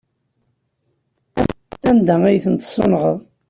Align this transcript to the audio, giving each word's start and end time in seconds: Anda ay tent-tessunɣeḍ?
Anda 1.89 2.15
ay 2.25 2.37
tent-tessunɣeḍ? 2.43 3.19